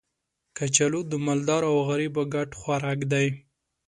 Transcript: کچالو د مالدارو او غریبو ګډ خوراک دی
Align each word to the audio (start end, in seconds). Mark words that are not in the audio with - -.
کچالو 0.57 1.01
د 1.11 1.13
مالدارو 1.25 1.67
او 1.73 1.77
غریبو 1.89 2.23
ګډ 2.33 2.49
خوراک 2.59 2.99
دی 3.11 3.27